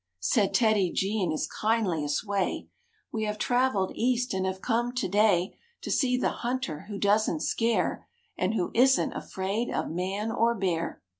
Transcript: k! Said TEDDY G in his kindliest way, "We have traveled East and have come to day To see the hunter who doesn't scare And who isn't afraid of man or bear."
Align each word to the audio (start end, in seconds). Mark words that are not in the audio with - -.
k! 0.01 0.03
Said 0.21 0.55
TEDDY 0.55 0.91
G 0.93 1.21
in 1.21 1.29
his 1.29 1.47
kindliest 1.47 2.23
way, 2.25 2.69
"We 3.11 3.25
have 3.25 3.37
traveled 3.37 3.91
East 3.93 4.33
and 4.33 4.47
have 4.47 4.59
come 4.59 4.93
to 4.95 5.07
day 5.07 5.59
To 5.83 5.91
see 5.91 6.17
the 6.17 6.29
hunter 6.31 6.85
who 6.87 6.97
doesn't 6.97 7.41
scare 7.43 8.07
And 8.35 8.55
who 8.55 8.71
isn't 8.73 9.13
afraid 9.13 9.69
of 9.69 9.91
man 9.91 10.31
or 10.31 10.55
bear." 10.55 11.03